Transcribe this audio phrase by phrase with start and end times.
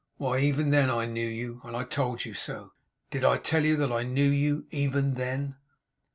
[0.17, 2.73] Why, even then I knew you, and I told you so.
[3.11, 5.57] Did I tell you that I knew you, even then?